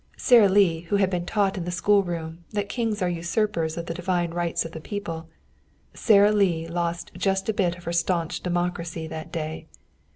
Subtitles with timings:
[0.17, 3.93] Sara Lee, who had been taught in the schoolroom that kings are usurpers of the
[3.93, 5.27] divine rights of the people
[5.93, 9.67] Sara Lee lost just a bit of her staunch democracy that day.